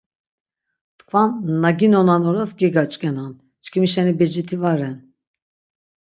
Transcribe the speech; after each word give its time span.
Tkvan 0.97 1.31
na 1.61 1.69
ginonan 1.79 2.23
oras 2.29 2.51
gegaç̆k̆enan, 2.59 3.33
çkimi 3.63 3.87
şeni 3.93 4.13
beciti 4.19 4.57
va 4.61 4.71
ren. 4.79 4.97